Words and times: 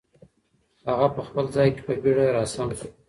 هغه 0.89 1.07
په 1.15 1.21
خپل 1.27 1.45
ځای 1.55 1.69
کې 1.75 1.81
په 1.87 1.93
بیړه 2.03 2.25
را 2.35 2.43
سم 2.53 2.69
شو. 2.77 2.89